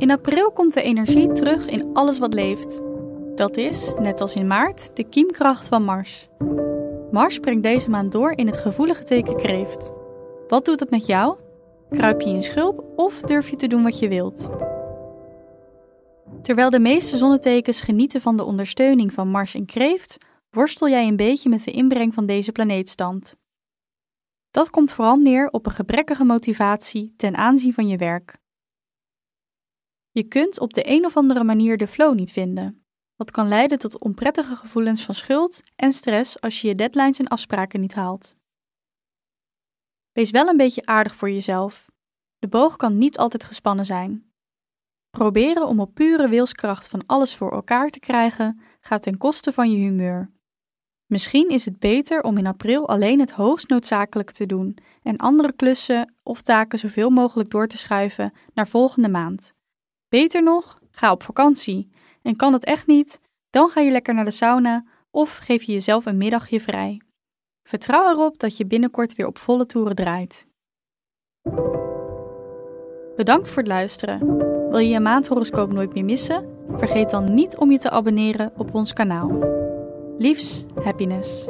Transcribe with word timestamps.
In 0.00 0.10
april 0.10 0.52
komt 0.52 0.74
de 0.74 0.82
energie 0.82 1.32
terug 1.32 1.68
in 1.68 1.90
alles 1.92 2.18
wat 2.18 2.34
leeft. 2.34 2.82
Dat 3.34 3.56
is, 3.56 3.92
net 3.98 4.20
als 4.20 4.34
in 4.34 4.46
maart, 4.46 4.96
de 4.96 5.04
kiemkracht 5.04 5.68
van 5.68 5.84
Mars. 5.84 6.28
Mars 7.10 7.38
brengt 7.38 7.62
deze 7.62 7.90
maand 7.90 8.12
door 8.12 8.32
in 8.32 8.46
het 8.46 8.56
gevoelige 8.56 9.04
teken 9.04 9.36
kreeft. 9.36 9.92
Wat 10.46 10.64
doet 10.64 10.80
het 10.80 10.90
met 10.90 11.06
jou? 11.06 11.38
Kruip 11.90 12.20
je 12.20 12.30
in 12.30 12.42
schulp 12.42 12.84
of 12.96 13.20
durf 13.20 13.50
je 13.50 13.56
te 13.56 13.66
doen 13.66 13.82
wat 13.82 13.98
je 13.98 14.08
wilt? 14.08 14.48
Terwijl 16.42 16.70
de 16.70 16.80
meeste 16.80 17.16
zonnetekens 17.16 17.80
genieten 17.80 18.20
van 18.20 18.36
de 18.36 18.44
ondersteuning 18.44 19.12
van 19.12 19.28
Mars 19.28 19.54
en 19.54 19.66
kreeft, 19.66 20.18
worstel 20.50 20.88
jij 20.88 21.06
een 21.06 21.16
beetje 21.16 21.48
met 21.48 21.64
de 21.64 21.70
inbreng 21.70 22.14
van 22.14 22.26
deze 22.26 22.52
planeetstand. 22.52 23.36
Dat 24.50 24.70
komt 24.70 24.92
vooral 24.92 25.16
neer 25.16 25.48
op 25.50 25.66
een 25.66 25.72
gebrekkige 25.72 26.24
motivatie 26.24 27.14
ten 27.16 27.36
aanzien 27.36 27.74
van 27.74 27.88
je 27.88 27.96
werk. 27.96 28.38
Je 30.10 30.22
kunt 30.22 30.60
op 30.60 30.74
de 30.74 30.90
een 30.90 31.04
of 31.04 31.16
andere 31.16 31.44
manier 31.44 31.76
de 31.76 31.86
flow 31.86 32.14
niet 32.14 32.32
vinden, 32.32 32.84
wat 33.16 33.30
kan 33.30 33.48
leiden 33.48 33.78
tot 33.78 33.98
onprettige 33.98 34.56
gevoelens 34.56 35.04
van 35.04 35.14
schuld 35.14 35.62
en 35.76 35.92
stress 35.92 36.40
als 36.40 36.60
je 36.60 36.68
je 36.68 36.74
deadlines 36.74 37.18
en 37.18 37.28
afspraken 37.28 37.80
niet 37.80 37.94
haalt. 37.94 38.36
Wees 40.12 40.30
wel 40.30 40.48
een 40.48 40.56
beetje 40.56 40.86
aardig 40.86 41.14
voor 41.14 41.30
jezelf. 41.30 41.90
De 42.38 42.48
boog 42.48 42.76
kan 42.76 42.98
niet 42.98 43.18
altijd 43.18 43.44
gespannen 43.44 43.84
zijn. 43.84 44.32
Proberen 45.10 45.66
om 45.66 45.80
op 45.80 45.94
pure 45.94 46.28
wilskracht 46.28 46.88
van 46.88 47.06
alles 47.06 47.36
voor 47.36 47.52
elkaar 47.52 47.88
te 47.88 47.98
krijgen 47.98 48.60
gaat 48.80 49.02
ten 49.02 49.16
koste 49.16 49.52
van 49.52 49.70
je 49.70 49.76
humeur. 49.76 50.32
Misschien 51.06 51.48
is 51.48 51.64
het 51.64 51.78
beter 51.78 52.22
om 52.22 52.38
in 52.38 52.46
april 52.46 52.88
alleen 52.88 53.20
het 53.20 53.30
hoogst 53.30 53.68
noodzakelijke 53.68 54.32
te 54.32 54.46
doen 54.46 54.76
en 55.02 55.16
andere 55.16 55.52
klussen 55.52 56.14
of 56.22 56.42
taken 56.42 56.78
zoveel 56.78 57.10
mogelijk 57.10 57.50
door 57.50 57.66
te 57.66 57.78
schuiven 57.78 58.32
naar 58.54 58.68
volgende 58.68 59.08
maand. 59.08 59.54
Beter 60.10 60.42
nog, 60.42 60.78
ga 60.90 61.12
op 61.12 61.22
vakantie. 61.22 61.90
En 62.22 62.36
kan 62.36 62.52
het 62.52 62.64
echt 62.64 62.86
niet, 62.86 63.20
dan 63.50 63.68
ga 63.68 63.80
je 63.80 63.90
lekker 63.90 64.14
naar 64.14 64.24
de 64.24 64.30
sauna 64.30 64.84
of 65.10 65.36
geef 65.36 65.62
je 65.62 65.72
jezelf 65.72 66.06
een 66.06 66.16
middagje 66.16 66.60
vrij. 66.60 67.00
Vertrouw 67.62 68.10
erop 68.10 68.38
dat 68.38 68.56
je 68.56 68.66
binnenkort 68.66 69.14
weer 69.14 69.26
op 69.26 69.38
volle 69.38 69.66
toeren 69.66 69.94
draait. 69.94 70.46
Bedankt 73.16 73.48
voor 73.48 73.58
het 73.58 73.66
luisteren. 73.66 74.36
Wil 74.70 74.78
je 74.78 74.88
je 74.88 75.00
maandhoroscoop 75.00 75.72
nooit 75.72 75.94
meer 75.94 76.04
missen? 76.04 76.48
Vergeet 76.76 77.10
dan 77.10 77.34
niet 77.34 77.56
om 77.56 77.70
je 77.70 77.78
te 77.78 77.90
abonneren 77.90 78.52
op 78.56 78.74
ons 78.74 78.92
kanaal. 78.92 79.38
Liefs, 80.18 80.64
happiness. 80.82 81.48